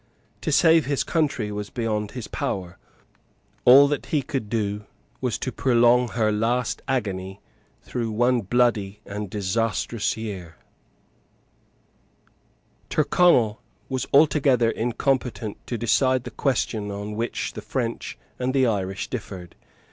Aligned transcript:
To 0.41 0.51
save 0.51 0.87
his 0.87 1.03
country 1.03 1.51
was 1.51 1.69
beyond 1.69 2.09
his 2.17 2.27
power. 2.27 2.79
All 3.65 3.87
that 3.87 4.07
he 4.07 4.23
could 4.23 4.49
do 4.49 4.85
was 5.19 5.37
to 5.37 5.51
prolong 5.51 6.07
her 6.17 6.31
last 6.31 6.81
agony 6.87 7.39
through 7.83 8.09
one 8.09 8.41
bloody 8.41 8.99
and 9.05 9.29
disastrous 9.29 10.17
year, 10.17 10.55
Tyrconnel 12.89 13.61
was 13.89 14.07
altogether 14.11 14.71
incompetent 14.71 15.57
to 15.67 15.77
decide 15.77 16.23
the 16.23 16.31
question 16.31 16.89
on 16.89 17.11
which 17.15 17.53
the 17.53 17.61
French 17.61 18.17
and 18.39 18.55
the 18.55 18.65
Irish 18.65 19.07
differed. 19.07 19.55